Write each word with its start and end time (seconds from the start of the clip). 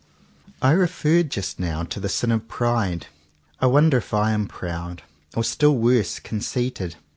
I 0.63 0.71
referred 0.71 1.29
just 1.29 1.59
now 1.59 1.83
to 1.83 1.99
the 1.99 2.09
sin 2.09 2.31
of 2.31 2.47
pride. 2.47 3.05
I 3.59 3.67
wonder 3.67 3.97
if 3.99 4.15
I 4.15 4.31
am 4.31 4.47
proud, 4.47 5.03
or, 5.35 5.43
still 5.43 5.75
worse, 5.77 6.17
con 6.19 6.39
ceited? 6.39 6.95